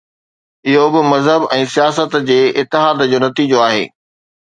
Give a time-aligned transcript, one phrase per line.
[0.71, 3.85] اهو به مذهب ۽ سياست جي اتحاد جو نتيجو آهي.